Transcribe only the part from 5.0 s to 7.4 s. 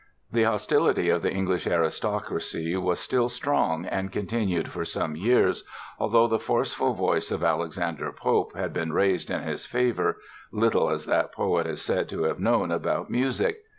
years, although the forceful voice